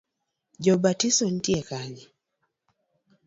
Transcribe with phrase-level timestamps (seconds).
[0.63, 2.05] Jobatiso nitie kanye.